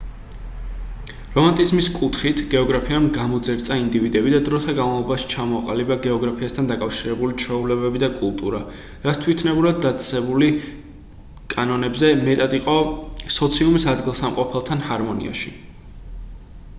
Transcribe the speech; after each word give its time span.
რომანტიციზმის 1.33 1.89
კუთხით 1.97 2.39
გეოგრაფიამ 2.53 3.03
გამოძერწა 3.17 3.75
ინდივიდები 3.81 4.31
და 4.35 4.39
დროთა 4.47 4.73
განმავლობაში 4.79 5.27
ჩამოყალიბდა 5.33 5.97
გეოგრაფიასთან 6.07 6.71
დაკავშირებული 6.73 7.37
ჩვეულებები 7.45 8.01
და 8.05 8.09
კულტურა 8.17 8.63
რაც 9.05 9.21
თვითნებურად 9.27 9.85
დაწესებული 9.89 10.49
კანონებზე 11.57 12.13
მეტად 12.25 12.57
იყო 12.63 12.79
სოციუმის 13.39 13.87
ადგილსამყოფელთან 13.95 14.83
ჰარმონიაში 14.91 15.55